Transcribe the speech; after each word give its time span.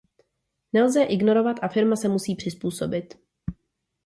Nelze 0.73 0.99
je 0.99 1.07
ignorovat 1.07 1.59
a 1.63 1.67
firma 1.67 1.95
se 1.95 2.07
musí 2.07 2.35
přizpůsobit. 2.35 3.15